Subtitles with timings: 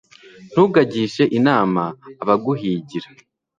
[0.51, 1.81] ntukagishe inama
[2.21, 3.07] abaguhigira